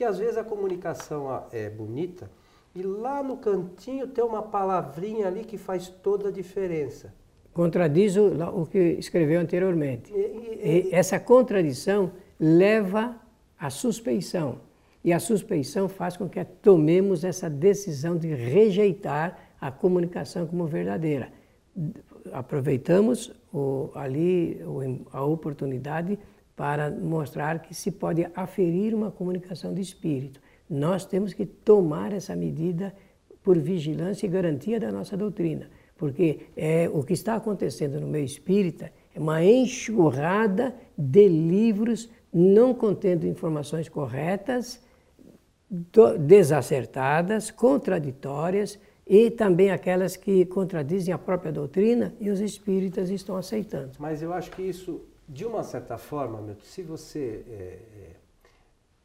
Porque 0.00 0.08
às 0.08 0.18
vezes 0.18 0.38
a 0.38 0.44
comunicação 0.44 1.44
é 1.52 1.68
bonita 1.68 2.30
e 2.74 2.82
lá 2.82 3.22
no 3.22 3.36
cantinho 3.36 4.06
tem 4.06 4.24
uma 4.24 4.40
palavrinha 4.40 5.26
ali 5.26 5.44
que 5.44 5.58
faz 5.58 5.90
toda 5.90 6.30
a 6.30 6.32
diferença. 6.32 7.12
Contradiz 7.52 8.16
o, 8.16 8.28
o 8.62 8.64
que 8.64 8.78
escreveu 8.78 9.38
anteriormente. 9.38 10.10
E, 10.10 10.16
e, 10.16 10.88
e, 10.88 10.94
essa 10.94 11.20
contradição 11.20 12.12
leva 12.38 13.14
à 13.58 13.68
suspeição. 13.68 14.60
E 15.04 15.12
a 15.12 15.20
suspeição 15.20 15.86
faz 15.86 16.16
com 16.16 16.26
que 16.26 16.42
tomemos 16.42 17.22
essa 17.22 17.50
decisão 17.50 18.16
de 18.16 18.28
rejeitar 18.28 19.38
a 19.60 19.70
comunicação 19.70 20.46
como 20.46 20.66
verdadeira. 20.66 21.30
Aproveitamos 22.32 23.34
o, 23.52 23.90
ali 23.94 24.62
a 25.12 25.22
oportunidade 25.22 26.18
para 26.60 26.90
mostrar 26.90 27.60
que 27.60 27.72
se 27.72 27.90
pode 27.90 28.26
aferir 28.34 28.94
uma 28.94 29.10
comunicação 29.10 29.72
de 29.72 29.80
espírito. 29.80 30.42
Nós 30.68 31.06
temos 31.06 31.32
que 31.32 31.46
tomar 31.46 32.12
essa 32.12 32.36
medida 32.36 32.94
por 33.42 33.56
vigilância 33.58 34.26
e 34.26 34.28
garantia 34.28 34.78
da 34.78 34.92
nossa 34.92 35.16
doutrina, 35.16 35.70
porque 35.96 36.48
é 36.54 36.86
o 36.92 37.02
que 37.02 37.14
está 37.14 37.36
acontecendo 37.36 37.98
no 37.98 38.06
meio 38.06 38.26
espírita 38.26 38.92
é 39.14 39.18
uma 39.18 39.42
enxurrada 39.42 40.74
de 40.98 41.26
livros 41.28 42.10
não 42.30 42.74
contendo 42.74 43.26
informações 43.26 43.88
corretas, 43.88 44.82
desacertadas, 46.18 47.50
contraditórias 47.50 48.78
e 49.06 49.30
também 49.30 49.70
aquelas 49.70 50.14
que 50.14 50.44
contradizem 50.44 51.14
a 51.14 51.16
própria 51.16 51.50
doutrina 51.50 52.14
e 52.20 52.28
os 52.28 52.38
espíritas 52.38 53.08
estão 53.08 53.34
aceitando. 53.38 53.92
Mas 53.98 54.20
eu 54.20 54.34
acho 54.34 54.50
que 54.50 54.60
isso 54.60 55.00
de 55.30 55.46
uma 55.46 55.62
certa 55.62 55.96
forma, 55.96 56.56
se 56.64 56.82
você. 56.82 57.44
É, 57.48 57.54
é, 57.54 58.10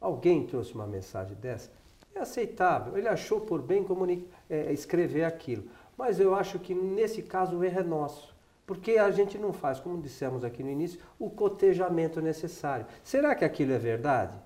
alguém 0.00 0.44
trouxe 0.44 0.74
uma 0.74 0.86
mensagem 0.86 1.36
dessa, 1.36 1.70
é 2.14 2.18
aceitável. 2.18 2.98
Ele 2.98 3.06
achou 3.06 3.40
por 3.40 3.62
bem 3.62 3.86
é, 4.50 4.72
escrever 4.72 5.24
aquilo. 5.24 5.64
Mas 5.96 6.18
eu 6.18 6.34
acho 6.34 6.58
que 6.58 6.74
nesse 6.74 7.22
caso 7.22 7.56
o 7.56 7.64
erro 7.64 7.78
é 7.78 7.82
nosso. 7.84 8.34
Porque 8.66 8.98
a 8.98 9.08
gente 9.12 9.38
não 9.38 9.52
faz, 9.52 9.78
como 9.78 10.02
dissemos 10.02 10.42
aqui 10.42 10.64
no 10.64 10.70
início, 10.70 10.98
o 11.16 11.30
cotejamento 11.30 12.20
necessário. 12.20 12.86
Será 13.04 13.32
que 13.36 13.44
aquilo 13.44 13.72
é 13.72 13.78
verdade? 13.78 14.36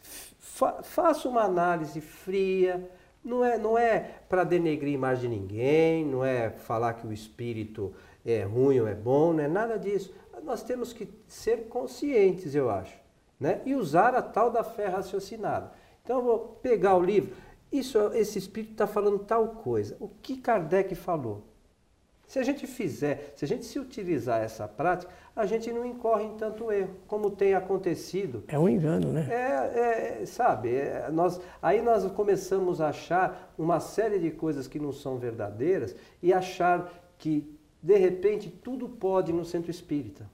Fa 0.00 0.82
faça 0.82 1.28
uma 1.28 1.42
análise 1.42 2.00
fria. 2.00 2.90
Não 3.22 3.44
é, 3.44 3.58
não 3.58 3.76
é 3.76 3.98
para 4.28 4.44
denegrir 4.44 4.94
imagem 4.94 5.28
de 5.28 5.36
ninguém, 5.36 6.06
não 6.06 6.24
é 6.24 6.48
falar 6.48 6.94
que 6.94 7.06
o 7.06 7.12
espírito 7.12 7.92
é 8.24 8.42
ruim 8.44 8.80
ou 8.80 8.88
é 8.88 8.94
bom, 8.94 9.34
não 9.34 9.42
é 9.42 9.48
nada 9.48 9.78
disso 9.78 10.14
nós 10.44 10.62
temos 10.62 10.92
que 10.92 11.08
ser 11.26 11.68
conscientes, 11.68 12.54
eu 12.54 12.70
acho, 12.70 12.98
né? 13.38 13.60
e 13.64 13.74
usar 13.74 14.14
a 14.14 14.22
tal 14.22 14.50
da 14.50 14.62
fé 14.64 14.86
raciocinada. 14.86 15.72
Então 16.02 16.18
eu 16.18 16.24
vou 16.24 16.38
pegar 16.62 16.96
o 16.96 17.02
livro, 17.02 17.34
isso, 17.70 17.98
esse 18.14 18.38
espírito 18.38 18.72
está 18.72 18.86
falando 18.86 19.18
tal 19.18 19.48
coisa. 19.48 19.96
O 20.00 20.08
que 20.08 20.36
Kardec 20.38 20.94
falou? 20.94 21.42
Se 22.26 22.38
a 22.38 22.42
gente 22.42 22.66
fizer, 22.66 23.32
se 23.34 23.44
a 23.44 23.48
gente 23.48 23.64
se 23.64 23.78
utilizar 23.78 24.42
essa 24.42 24.68
prática, 24.68 25.10
a 25.34 25.46
gente 25.46 25.72
não 25.72 25.84
incorre 25.84 26.24
em 26.24 26.36
tanto 26.36 26.70
erro, 26.70 26.94
como 27.06 27.30
tem 27.30 27.54
acontecido. 27.54 28.44
É 28.48 28.58
um 28.58 28.68
engano, 28.68 29.10
né? 29.10 29.26
É, 29.30 30.20
é 30.22 30.26
sabe, 30.26 30.74
é, 30.74 31.08
nós, 31.10 31.40
aí 31.62 31.80
nós 31.80 32.04
começamos 32.12 32.82
a 32.82 32.88
achar 32.88 33.54
uma 33.56 33.80
série 33.80 34.18
de 34.18 34.30
coisas 34.30 34.68
que 34.68 34.78
não 34.78 34.92
são 34.92 35.16
verdadeiras 35.16 35.96
e 36.22 36.30
achar 36.30 36.92
que 37.16 37.57
de 37.82 37.96
repente, 37.96 38.50
tudo 38.50 38.88
pode 38.88 39.32
no 39.32 39.44
centro 39.44 39.70
espírita. 39.70 40.28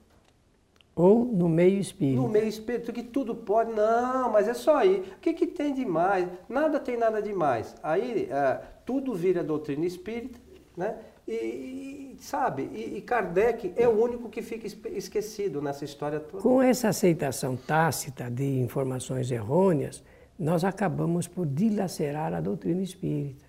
Ou 0.95 1.25
no 1.25 1.49
meio 1.49 1.79
espírita. 1.79 2.21
No 2.21 2.29
meio 2.29 2.47
espírita, 2.47 2.93
que 2.93 3.03
tudo 3.03 3.35
pode. 3.35 3.73
Não, 3.73 4.31
mas 4.31 4.47
é 4.47 4.53
só 4.53 4.77
aí. 4.77 5.01
O 5.17 5.19
que, 5.19 5.33
que 5.33 5.45
tem 5.45 5.73
de 5.73 5.85
mais? 5.85 6.27
Nada 6.47 6.79
tem 6.79 6.97
nada 6.97 7.21
demais. 7.21 7.75
Aí 7.83 8.29
é, 8.31 8.61
tudo 8.85 9.13
vira 9.13 9.43
doutrina 9.43 9.85
espírita, 9.85 10.39
né? 10.75 10.97
E, 11.27 12.15
sabe, 12.19 12.69
e, 12.71 12.97
e 12.97 13.01
Kardec 13.01 13.73
é 13.75 13.87
o 13.87 13.99
único 13.99 14.29
que 14.29 14.43
fica 14.43 14.67
esquecido 14.89 15.59
nessa 15.59 15.83
história 15.83 16.19
toda. 16.19 16.41
Com 16.41 16.61
essa 16.61 16.89
aceitação 16.89 17.55
tácita 17.55 18.29
de 18.29 18.59
informações 18.59 19.31
errôneas, 19.31 20.03
nós 20.37 20.63
acabamos 20.63 21.27
por 21.27 21.47
dilacerar 21.47 22.33
a 22.33 22.39
doutrina 22.39 22.81
espírita. 22.81 23.44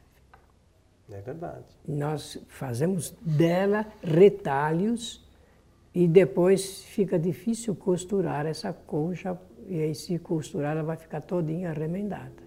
É 1.11 1.21
verdade. 1.21 1.65
Nós 1.87 2.39
fazemos 2.49 3.15
dela 3.21 3.87
retalhos 4.03 5.25
e 5.95 6.07
depois 6.09 6.83
fica 6.85 7.19
difícil 7.19 7.75
costurar 7.75 8.45
essa 8.45 8.73
concha 8.73 9.39
e 9.69 9.81
aí 9.81 9.95
se 9.95 10.19
costurar 10.19 10.73
ela 10.77 10.83
vai 10.83 10.97
ficar 10.97 11.21
todinha 11.21 11.73
remendada. 11.73 12.47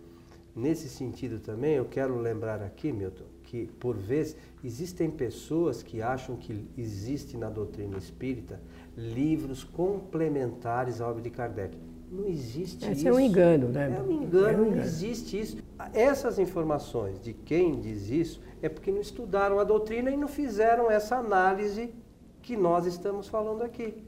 Nesse 0.56 0.90
sentido 0.90 1.40
também, 1.40 1.76
eu 1.76 1.86
quero 1.86 2.20
lembrar 2.20 2.62
aqui, 2.62 2.92
Milton, 2.92 3.24
que 3.44 3.68
por 3.80 3.96
vezes 3.96 4.36
existem 4.64 5.10
pessoas 5.10 5.82
que 5.82 6.02
acham 6.02 6.36
que 6.36 6.68
existe 6.78 7.38
na 7.38 7.50
doutrina 7.50 7.98
espírita 7.98 8.60
livros 8.98 9.64
complementares 9.64 11.00
à 11.00 11.08
obra 11.08 11.22
de 11.22 11.30
Kardec. 11.30 11.78
Não 12.12 12.28
existe 12.28 12.84
Esse 12.86 13.02
isso. 13.02 13.08
é 13.08 13.14
um 13.14 13.20
engano, 13.20 13.70
né? 13.70 13.86
É 13.86 14.02
um 14.02 14.12
engano, 14.12 14.48
é 14.48 14.52
um 14.52 14.66
engano, 14.66 14.76
não 14.76 14.82
existe 14.84 15.40
isso. 15.40 15.58
Essas 15.94 16.40
informações 16.40 17.22
de 17.22 17.34
quem 17.34 17.80
diz 17.80 18.10
isso 18.10 18.42
é 18.62 18.70
porque 18.70 18.92
não 18.92 19.02
estudaram 19.02 19.60
a 19.60 19.64
doutrina 19.64 20.12
e 20.12 20.18
não 20.18 20.28
fizeram 20.28 20.90
essa 20.90 21.18
análise 21.18 21.94
que 22.42 22.58
nós 22.58 22.86
estamos 22.86 23.28
falando 23.28 23.64
aqui. 23.64 24.04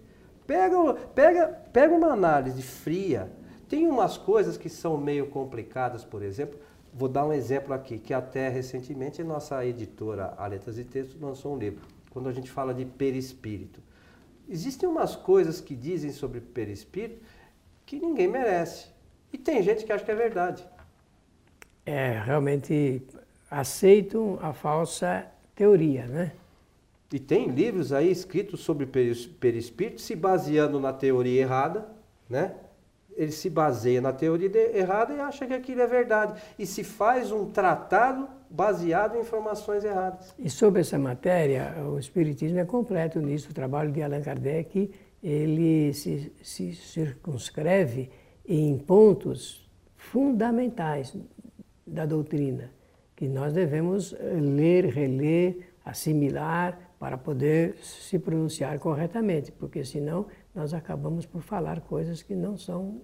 Pega, 0.45 0.93
pega, 1.15 1.47
pega 1.71 1.95
uma 1.95 2.11
análise 2.11 2.61
fria, 2.61 3.31
tem 3.69 3.87
umas 3.87 4.17
coisas 4.17 4.57
que 4.57 4.69
são 4.69 4.97
meio 4.97 5.27
complicadas, 5.27 6.03
por 6.03 6.21
exemplo. 6.21 6.59
Vou 6.93 7.07
dar 7.07 7.25
um 7.25 7.31
exemplo 7.31 7.73
aqui, 7.73 7.97
que 7.97 8.13
até 8.13 8.49
recentemente 8.49 9.23
nossa 9.23 9.65
editora, 9.65 10.33
a 10.37 10.45
Letras 10.47 10.77
e 10.77 10.83
Textos, 10.83 11.21
lançou 11.21 11.55
um 11.55 11.57
livro, 11.57 11.87
quando 12.09 12.27
a 12.27 12.33
gente 12.33 12.51
fala 12.51 12.73
de 12.73 12.83
perispírito. 12.83 13.81
Existem 14.49 14.89
umas 14.89 15.15
coisas 15.15 15.61
que 15.61 15.73
dizem 15.73 16.11
sobre 16.11 16.41
perispírito 16.41 17.23
que 17.85 17.99
ninguém 17.99 18.27
merece. 18.27 18.87
E 19.31 19.37
tem 19.37 19.63
gente 19.63 19.85
que 19.85 19.93
acha 19.93 20.03
que 20.03 20.11
é 20.11 20.15
verdade. 20.15 20.67
É, 21.85 22.19
realmente 22.19 23.01
aceitam 23.51 24.39
a 24.41 24.53
falsa 24.53 25.27
teoria, 25.53 26.07
né? 26.07 26.31
E 27.11 27.19
tem 27.19 27.49
livros 27.49 27.91
aí 27.91 28.09
escritos 28.09 28.61
sobre 28.61 28.85
perispírito 28.85 30.01
se 30.01 30.15
baseando 30.15 30.79
na 30.79 30.93
teoria 30.93 31.41
errada, 31.41 31.85
né? 32.29 32.55
ele 33.15 33.31
se 33.31 33.49
baseia 33.49 34.01
na 34.01 34.13
teoria 34.13 34.49
errada 34.77 35.13
e 35.13 35.19
acha 35.19 35.45
que 35.45 35.53
aquilo 35.53 35.81
é 35.81 35.87
verdade. 35.87 36.41
E 36.57 36.65
se 36.65 36.83
faz 36.83 37.31
um 37.31 37.51
tratado 37.51 38.27
baseado 38.49 39.15
em 39.15 39.21
informações 39.21 39.83
erradas. 39.83 40.33
E 40.37 40.49
sobre 40.49 40.81
essa 40.81 40.97
matéria, 40.97 41.75
o 41.85 41.99
Espiritismo 41.99 42.59
é 42.59 42.65
completo 42.65 43.19
nisso. 43.19 43.51
O 43.51 43.53
trabalho 43.53 43.91
de 43.91 44.01
Allan 44.01 44.21
Kardec, 44.21 44.91
ele 45.21 45.93
se, 45.93 46.31
se 46.41 46.73
circunscreve 46.73 48.09
em 48.47 48.77
pontos 48.77 49.69
fundamentais 49.95 51.15
da 51.85 52.05
doutrina, 52.05 52.71
que 53.21 53.27
nós 53.27 53.53
devemos 53.53 54.13
eh, 54.13 54.39
ler, 54.41 54.85
reler, 54.85 55.67
assimilar 55.85 56.95
para 56.97 57.19
poder 57.19 57.75
se 57.77 58.17
pronunciar 58.17 58.79
corretamente, 58.79 59.51
porque 59.51 59.85
senão 59.85 60.25
nós 60.55 60.73
acabamos 60.73 61.27
por 61.27 61.43
falar 61.43 61.81
coisas 61.81 62.23
que 62.23 62.33
não 62.33 62.57
são 62.57 63.03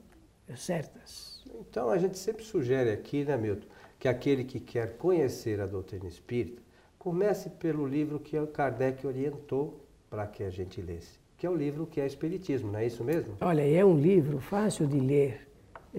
certas. 0.55 1.45
Então 1.59 1.91
a 1.91 2.00
gente 2.00 2.17
sempre 2.17 2.43
sugere 2.43 2.89
aqui, 2.89 3.24
né, 3.24 3.38
Milton, 3.38 3.67
que 4.00 4.07
aquele 4.07 4.43
que 4.43 4.59
quer 4.59 4.97
conhecer 4.97 5.62
a 5.62 5.67
doutrina 5.67 6.07
espírita 6.07 6.63
comece 6.97 7.51
pelo 7.51 7.86
livro 7.86 8.19
que 8.19 8.43
Kardec 8.47 9.05
orientou 9.05 9.86
para 10.09 10.25
que 10.25 10.43
a 10.43 10.50
gente 10.50 10.81
lesse, 10.81 11.19
que 11.38 11.45
é 11.45 11.50
o 11.51 11.55
livro 11.55 11.86
que 11.86 12.01
é 12.01 12.07
Espiritismo, 12.07 12.71
não 12.71 12.79
é 12.79 12.88
isso 12.88 13.03
mesmo? 13.03 13.36
Olha, 13.39 13.62
é 13.62 13.86
um 13.86 13.95
livro 13.95 14.39
fácil 14.39 14.88
de 14.88 15.00
ler. 15.00 15.47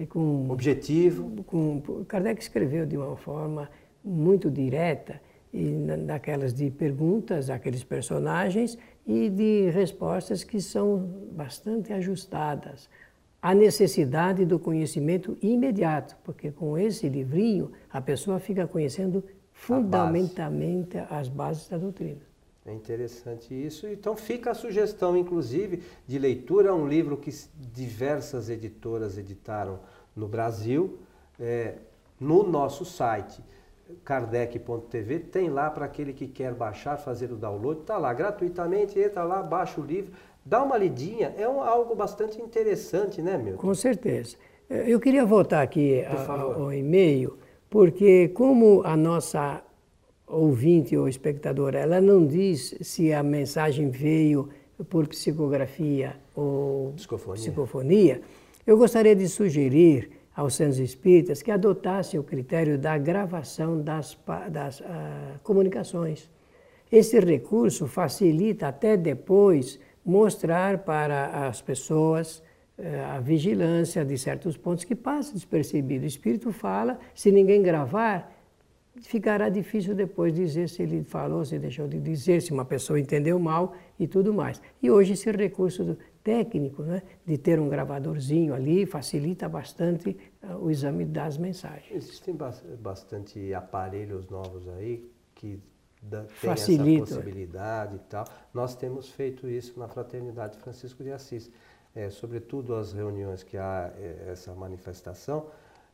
Com, 0.09 0.49
Objetivo. 0.49 1.41
Com, 1.43 1.81
Kardec 2.05 2.41
escreveu 2.41 2.85
de 2.85 2.97
uma 2.97 3.15
forma 3.15 3.69
muito 4.03 4.49
direta 4.49 5.21
e 5.51 5.71
naquelas 5.71 6.53
de 6.53 6.69
perguntas 6.69 7.49
àqueles 7.49 7.83
personagens 7.83 8.77
e 9.05 9.29
de 9.29 9.69
respostas 9.71 10.43
que 10.43 10.61
são 10.61 10.99
bastante 11.31 11.91
ajustadas 11.91 12.89
à 13.41 13.53
necessidade 13.53 14.45
do 14.45 14.59
conhecimento 14.59 15.37
imediato, 15.41 16.17
porque 16.23 16.51
com 16.51 16.77
esse 16.77 17.07
livrinho 17.07 17.71
a 17.89 18.01
pessoa 18.01 18.39
fica 18.39 18.67
conhecendo 18.67 19.23
fundamentalmente 19.53 20.97
base. 20.97 21.13
as 21.13 21.27
bases 21.27 21.67
da 21.67 21.77
doutrina. 21.77 22.21
É 22.65 22.73
interessante 22.73 23.53
isso. 23.53 23.87
Então 23.87 24.15
fica 24.15 24.51
a 24.51 24.53
sugestão, 24.53 25.17
inclusive, 25.17 25.81
de 26.05 26.19
leitura. 26.19 26.75
Um 26.75 26.87
livro 26.87 27.17
que 27.17 27.31
diversas 27.73 28.49
editoras 28.49 29.17
editaram 29.17 29.79
no 30.15 30.27
Brasil. 30.27 30.99
É, 31.39 31.75
no 32.19 32.43
nosso 32.43 32.83
site 32.83 33.41
kardec.tv, 34.03 35.19
tem 35.19 35.49
lá 35.49 35.69
para 35.69 35.85
aquele 35.85 36.13
que 36.13 36.27
quer 36.27 36.53
baixar, 36.53 36.97
fazer 36.97 37.31
o 37.31 37.35
download, 37.35 37.81
está 37.81 37.97
lá 37.97 38.13
gratuitamente, 38.13 38.99
entra 38.99 39.23
lá, 39.23 39.41
baixa 39.41 39.79
o 39.79 39.83
livro, 39.83 40.11
dá 40.45 40.63
uma 40.63 40.77
lidinha, 40.77 41.33
é 41.37 41.47
um, 41.47 41.61
algo 41.61 41.95
bastante 41.95 42.41
interessante, 42.41 43.21
né, 43.21 43.37
meu? 43.37 43.55
Com 43.55 43.73
certeza. 43.73 44.35
Eu 44.69 44.99
queria 44.99 45.25
voltar 45.25 45.61
aqui 45.61 46.03
ao 46.05 46.71
e-mail, 46.71 47.37
porque 47.69 48.27
como 48.29 48.83
a 48.85 48.95
nossa 48.95 49.63
ouvinte 50.27 50.95
ou 50.95 51.09
espectadora, 51.09 51.79
ela 51.79 51.99
não 51.99 52.25
diz 52.25 52.75
se 52.81 53.11
a 53.11 53.23
mensagem 53.23 53.89
veio 53.89 54.49
por 54.87 55.07
psicografia 55.07 56.15
ou 56.35 56.93
psicofonia, 56.95 57.41
psicofonia 57.41 58.21
eu 58.65 58.77
gostaria 58.77 59.15
de 59.15 59.27
sugerir 59.27 60.11
aos 60.35 60.55
centros 60.55 60.79
espíritas 60.79 61.41
que 61.41 61.51
adotassem 61.51 62.19
o 62.19 62.23
critério 62.23 62.77
da 62.77 62.97
gravação 62.97 63.81
das, 63.81 64.17
das 64.49 64.79
uh, 64.79 64.85
comunicações. 65.43 66.29
Esse 66.91 67.19
recurso 67.19 67.87
facilita 67.87 68.67
até 68.67 68.97
depois 68.97 69.79
mostrar 70.05 70.79
para 70.79 71.47
as 71.47 71.61
pessoas 71.61 72.39
uh, 72.77 73.15
a 73.15 73.19
vigilância 73.19 74.03
de 74.05 74.17
certos 74.17 74.57
pontos 74.57 74.85
que 74.85 74.95
passam 74.95 75.33
despercebido. 75.33 76.05
O 76.05 76.07
espírito 76.07 76.51
fala, 76.51 76.99
se 77.13 77.31
ninguém 77.31 77.61
gravar, 77.61 78.33
ficará 79.01 79.49
difícil 79.49 79.95
depois 79.95 80.33
dizer 80.33 80.67
se 80.69 80.81
ele 80.81 81.03
falou, 81.03 81.45
se 81.45 81.57
deixou 81.59 81.87
de 81.87 81.99
dizer, 81.99 82.41
se 82.41 82.51
uma 82.51 82.65
pessoa 82.65 82.99
entendeu 82.99 83.39
mal 83.39 83.75
e 83.99 84.07
tudo 84.07 84.33
mais. 84.33 84.61
E 84.81 84.89
hoje 84.89 85.13
esse 85.13 85.31
recurso 85.31 85.97
técnico, 86.23 86.83
né, 86.83 87.01
de 87.25 87.37
ter 87.37 87.59
um 87.59 87.69
gravadorzinho 87.69 88.53
ali, 88.53 88.85
facilita 88.85 89.47
bastante 89.47 90.17
uh, 90.43 90.55
o 90.57 90.69
exame 90.69 91.05
das 91.05 91.37
mensagens. 91.37 91.91
Existem 91.91 92.35
bastante 92.79 93.53
aparelhos 93.53 94.27
novos 94.29 94.67
aí 94.69 95.09
que 95.35 95.59
da, 96.01 96.23
tem 96.41 96.51
essa 96.51 96.71
possibilidade 96.99 97.95
e 97.95 97.99
tal. 97.99 98.25
Nós 98.53 98.75
temos 98.75 99.09
feito 99.09 99.47
isso 99.47 99.79
na 99.79 99.87
Fraternidade 99.87 100.57
Francisco 100.57 101.03
de 101.03 101.11
Assis. 101.11 101.51
É, 101.95 102.09
sobretudo 102.09 102.75
as 102.75 102.93
reuniões 102.93 103.41
que 103.41 103.57
há 103.57 103.91
é, 103.97 104.29
essa 104.31 104.53
manifestação, 104.53 105.47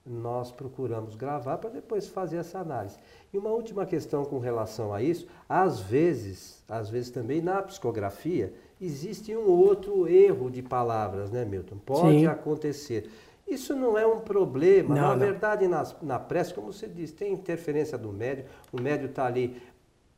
nós 0.05 0.51
procuramos 0.51 1.15
gravar 1.15 1.57
para 1.57 1.69
depois 1.69 2.07
fazer 2.07 2.38
essa 2.38 2.59
análise. 2.59 2.97
E 3.33 3.38
uma 3.38 3.49
última 3.49 3.85
questão 3.85 4.23
com 4.23 4.38
relação 4.38 4.93
a 4.93 5.01
isso, 5.01 5.25
às 5.49 5.79
vezes, 5.79 6.63
às 6.67 6.89
vezes 6.89 7.09
também 7.09 7.41
na 7.41 7.61
psicografia, 7.63 8.53
existe 8.79 9.35
um 9.35 9.47
outro 9.49 10.07
erro 10.07 10.49
de 10.49 10.61
palavras, 10.61 11.31
né, 11.31 11.45
Milton? 11.45 11.77
Pode 11.77 12.19
Sim. 12.19 12.27
acontecer. 12.27 13.09
Isso 13.47 13.75
não 13.75 13.97
é 13.97 14.05
um 14.05 14.19
problema. 14.19 14.95
Não, 14.95 15.01
na 15.01 15.09
não. 15.11 15.19
verdade, 15.19 15.67
na, 15.67 15.85
na 16.01 16.19
prece, 16.19 16.53
como 16.53 16.73
você 16.73 16.88
diz, 16.88 17.11
tem 17.11 17.33
interferência 17.33 17.97
do 17.97 18.11
médio, 18.11 18.45
o 18.71 18.81
médio 18.81 19.07
está 19.07 19.25
ali 19.25 19.61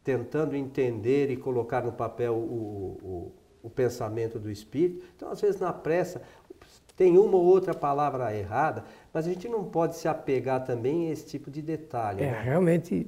tentando 0.03 0.55
entender 0.55 1.29
e 1.29 1.35
colocar 1.35 1.83
no 1.83 1.91
papel 1.91 2.33
o, 2.33 2.97
o, 3.03 3.31
o 3.63 3.69
pensamento 3.69 4.39
do 4.39 4.49
espírito. 4.49 5.05
Então, 5.15 5.29
às 5.29 5.41
vezes, 5.41 5.59
na 5.59 5.73
pressa, 5.73 6.21
tem 6.95 7.17
uma 7.17 7.37
ou 7.37 7.43
outra 7.43 7.73
palavra 7.73 8.35
errada, 8.35 8.85
mas 9.13 9.27
a 9.27 9.29
gente 9.29 9.49
não 9.49 9.65
pode 9.65 9.97
se 9.97 10.07
apegar 10.07 10.63
também 10.65 11.09
a 11.09 11.11
esse 11.11 11.25
tipo 11.25 11.51
de 11.51 11.61
detalhe. 11.61 12.23
É, 12.23 12.31
né? 12.31 12.41
realmente 12.41 13.05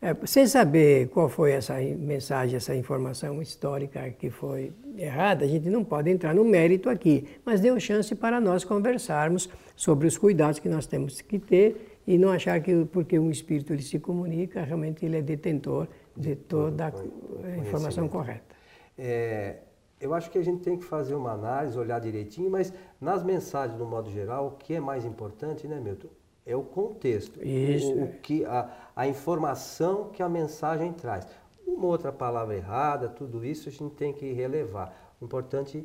é, 0.00 0.14
sem 0.26 0.46
saber 0.46 1.08
qual 1.08 1.28
foi 1.28 1.52
essa 1.52 1.74
mensagem, 1.74 2.56
essa 2.56 2.74
informação 2.74 3.40
histórica 3.40 4.10
que 4.10 4.30
foi 4.30 4.72
errada, 4.96 5.44
a 5.44 5.48
gente 5.48 5.70
não 5.70 5.82
pode 5.82 6.10
entrar 6.10 6.34
no 6.34 6.44
mérito 6.44 6.90
aqui, 6.90 7.26
mas 7.44 7.60
deu 7.60 7.78
chance 7.80 8.14
para 8.14 8.40
nós 8.40 8.62
conversarmos 8.62 9.48
sobre 9.74 10.06
os 10.06 10.18
cuidados 10.18 10.58
que 10.58 10.68
nós 10.68 10.86
temos 10.86 11.20
que 11.20 11.38
ter 11.38 11.98
e 12.06 12.18
não 12.18 12.30
achar 12.30 12.60
que 12.60 12.84
porque 12.86 13.18
um 13.18 13.30
espírito 13.30 13.72
ele 13.72 13.82
se 13.82 13.98
comunica, 13.98 14.62
realmente 14.62 15.04
ele 15.04 15.16
é 15.16 15.22
detentor 15.22 15.88
de 16.16 16.36
toda 16.36 16.86
a 16.86 17.56
informação 17.56 18.06
correta. 18.06 18.54
É, 18.98 19.56
eu 20.00 20.12
acho 20.14 20.30
que 20.30 20.38
a 20.38 20.44
gente 20.44 20.62
tem 20.62 20.76
que 20.76 20.84
fazer 20.84 21.14
uma 21.14 21.32
análise, 21.32 21.78
olhar 21.78 21.98
direitinho, 22.00 22.50
mas 22.50 22.72
nas 23.00 23.22
mensagens, 23.22 23.78
no 23.78 23.86
modo 23.86 24.10
geral, 24.10 24.48
o 24.48 24.50
que 24.52 24.74
é 24.74 24.80
mais 24.80 25.04
importante, 25.04 25.66
né, 25.66 25.80
Milton? 25.80 26.08
É 26.46 26.54
o 26.54 26.62
contexto, 26.62 27.44
Isso. 27.44 27.92
O, 27.92 28.04
o, 28.04 28.12
que 28.22 28.44
a, 28.44 28.70
a 28.94 29.08
informação 29.08 30.10
que 30.10 30.22
a 30.22 30.28
mensagem 30.28 30.92
traz. 30.92 31.26
uma 31.66 31.86
outra 31.86 32.12
palavra 32.12 32.54
errada, 32.54 33.08
tudo 33.08 33.44
isso 33.44 33.68
a 33.68 33.72
gente 33.72 33.94
tem 33.96 34.12
que 34.12 34.32
relevar. 34.32 35.16
O 35.20 35.24
importante 35.24 35.84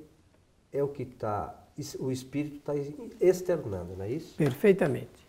é 0.72 0.84
o 0.84 0.88
que 0.88 1.02
está, 1.02 1.68
o 2.00 2.12
espírito 2.12 2.58
está 2.58 2.74
externando, 3.20 3.98
não 3.98 4.06
é 4.06 4.12
isso? 4.12 4.36
Perfeitamente. 4.36 5.28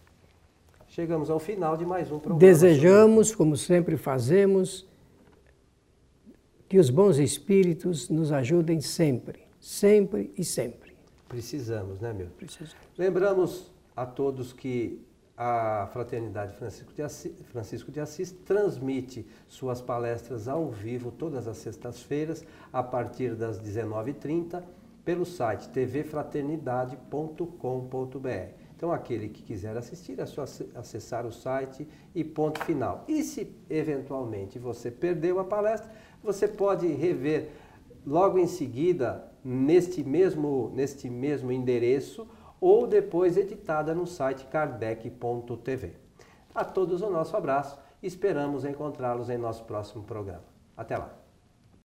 Chegamos 0.86 1.30
ao 1.30 1.38
final 1.38 1.78
de 1.78 1.86
mais 1.86 2.12
um 2.12 2.18
programa. 2.18 2.38
Desejamos, 2.38 3.34
como 3.34 3.56
sempre 3.56 3.96
fazemos, 3.96 4.86
que 6.68 6.78
os 6.78 6.90
bons 6.90 7.16
espíritos 7.16 8.10
nos 8.10 8.30
ajudem 8.30 8.82
sempre, 8.82 9.44
sempre 9.58 10.30
e 10.36 10.44
sempre. 10.44 10.94
Precisamos, 11.26 11.98
né, 12.00 12.12
meu? 12.12 12.26
Precisamos. 12.36 12.76
Lembramos 12.98 13.72
a 13.96 14.04
todos 14.04 14.52
que 14.52 15.00
a 15.36 15.88
Fraternidade 15.92 16.54
Francisco 16.54 16.92
de, 16.92 17.02
Assis, 17.02 17.32
Francisco 17.46 17.90
de 17.90 18.00
Assis 18.00 18.30
transmite 18.30 19.26
suas 19.48 19.80
palestras 19.80 20.48
ao 20.48 20.70
vivo 20.70 21.10
todas 21.10 21.48
as 21.48 21.56
sextas-feiras, 21.56 22.44
a 22.72 22.82
partir 22.82 23.34
das 23.34 23.60
19h30, 23.60 24.62
pelo 25.04 25.24
site 25.24 25.68
tvfraternidade.com.br. 25.70 28.62
Então, 28.76 28.92
aquele 28.92 29.28
que 29.28 29.42
quiser 29.42 29.76
assistir, 29.76 30.18
é 30.18 30.26
só 30.26 30.44
acessar 30.74 31.24
o 31.24 31.32
site 31.32 31.86
e 32.14 32.24
ponto 32.24 32.62
final. 32.64 33.04
E 33.06 33.22
se 33.22 33.54
eventualmente 33.70 34.58
você 34.58 34.90
perdeu 34.90 35.38
a 35.38 35.44
palestra, 35.44 35.90
você 36.22 36.48
pode 36.48 36.88
rever 36.88 37.50
logo 38.04 38.38
em 38.38 38.48
seguida 38.48 39.30
neste 39.44 40.02
mesmo, 40.02 40.72
neste 40.74 41.08
mesmo 41.08 41.52
endereço 41.52 42.26
ou 42.62 42.86
depois 42.86 43.36
editada 43.36 43.92
no 43.92 44.06
site 44.06 44.44
kardec.tv. 44.44 45.96
A 46.54 46.64
todos 46.64 47.02
o 47.02 47.10
nosso 47.10 47.36
abraço 47.36 47.76
esperamos 48.00 48.64
encontrá-los 48.64 49.28
em 49.28 49.36
nosso 49.36 49.64
próximo 49.64 50.04
programa. 50.04 50.44
Até 50.76 50.96
lá! 50.96 51.21